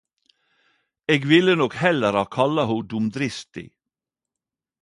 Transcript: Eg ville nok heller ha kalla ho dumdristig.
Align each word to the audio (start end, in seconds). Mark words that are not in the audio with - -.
Eg 1.15 1.23
ville 1.33 1.55
nok 1.63 1.75
heller 1.83 2.15
ha 2.21 2.25
kalla 2.37 2.63
ho 2.71 2.77
dumdristig. 2.89 3.71